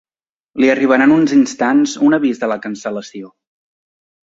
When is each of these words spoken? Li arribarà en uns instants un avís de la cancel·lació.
Li 0.63 0.71
arribarà 0.75 1.07
en 1.09 1.13
uns 1.17 1.35
instants 1.35 1.95
un 2.09 2.19
avís 2.19 2.43
de 2.47 2.51
la 2.55 2.59
cancel·lació. 2.67 3.33